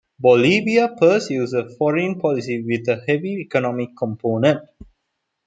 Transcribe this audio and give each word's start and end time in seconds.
Bolivia 0.25 0.95
pursues 0.97 1.53
a 1.53 1.61
foreign 1.75 2.17
policy 2.19 2.63
with 2.63 2.89
a 2.89 2.99
heavy 3.05 3.39
economic 3.39 3.95
component. 3.95 4.61